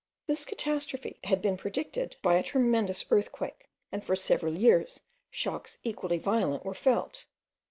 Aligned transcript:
This 0.25 0.45
catastrophe 0.45 1.19
had 1.25 1.43
been 1.43 1.57
preceded 1.57 2.15
by 2.23 2.37
a 2.39 2.41
tremendous 2.41 3.05
earthquake, 3.11 3.69
and 3.91 4.03
for 4.03 4.15
several 4.15 4.57
years 4.57 5.01
shocks 5.29 5.77
equally 5.83 6.17
violent 6.17 6.65
were 6.65 6.73
felt. 6.73 7.25